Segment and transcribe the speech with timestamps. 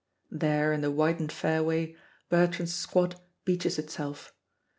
[0.31, 1.95] There in the widened fairway,
[2.27, 4.33] Bertrand's squad beaches itself.